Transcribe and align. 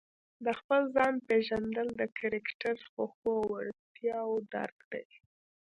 د 0.45 0.47
خپل 0.59 0.81
ځان 0.95 1.13
پېژندل 1.27 1.87
د 1.95 2.01
کرکټر، 2.19 2.75
خوښو 2.91 3.33
او 3.41 3.45
وړتیاوو 3.55 4.37
درک 4.53 4.77
دی. 4.91 5.05